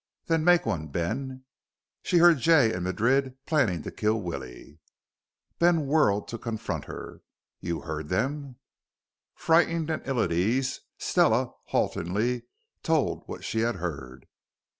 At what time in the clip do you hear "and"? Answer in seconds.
2.73-2.83, 9.91-10.01